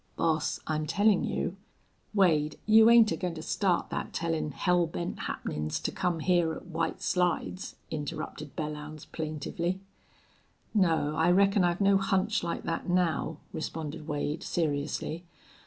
"Boss, 0.15 0.59
I'm 0.65 0.87
tellin' 0.87 1.23
you" 1.23 1.57
"Wade, 2.15 2.57
you 2.65 2.89
ain't 2.89 3.11
agoin' 3.11 3.35
to 3.35 3.43
start 3.43 3.91
thet 3.91 4.13
tellin' 4.13 4.49
hell 4.49 4.87
bent 4.87 5.19
happenin's 5.29 5.79
to 5.79 5.91
come 5.91 6.21
hyar 6.21 6.55
at 6.55 6.65
White 6.65 7.03
Slides?" 7.03 7.75
interrupted 7.91 8.55
Belllounds, 8.55 9.05
plaintively. 9.11 9.79
"No, 10.73 11.15
I 11.15 11.29
reckon 11.29 11.63
I've 11.63 11.81
no 11.81 11.97
hunch 11.97 12.41
like 12.41 12.63
that 12.63 12.89
now," 12.89 13.37
responded 13.53 14.07
Wade, 14.07 14.41
seriously. 14.41 15.23